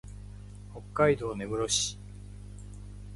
[0.73, 1.99] 北海道根室市